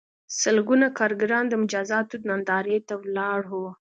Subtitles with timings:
[0.41, 3.69] سلګونه کارګران د مجازاتو نندارې ته ولاړ وو